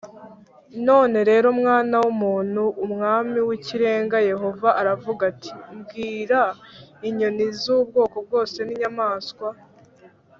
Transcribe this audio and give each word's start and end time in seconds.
None 0.87 1.15
rero 1.29 1.47
mwana 1.59 1.95
w 2.03 2.05
umuntu 2.13 2.63
umwami 2.85 3.39
w 3.47 3.49
ikirenga 3.57 4.17
yehova 4.29 4.69
aravuga 4.81 5.21
ati 5.31 5.51
bwira 5.79 6.41
inyoni 7.07 7.45
z 7.59 7.61
ubwoko 7.77 8.17
bwose 8.25 8.57
ni 8.63 8.73
inyamaswa 8.75 9.49